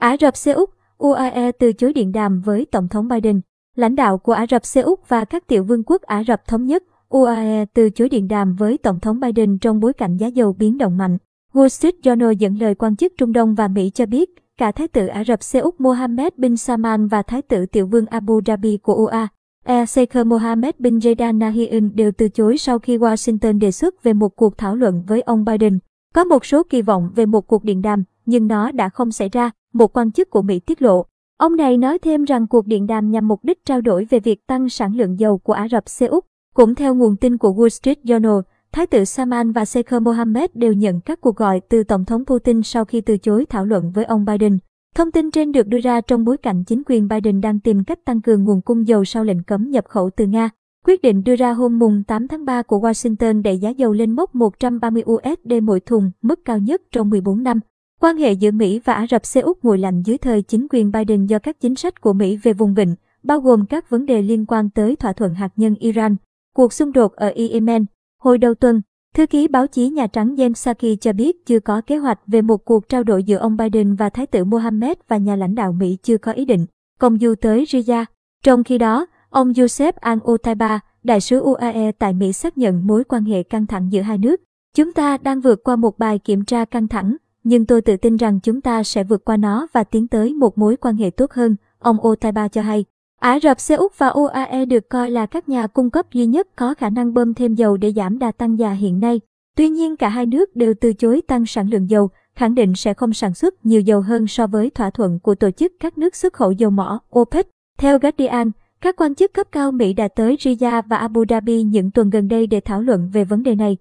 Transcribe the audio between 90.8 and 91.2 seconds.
hệ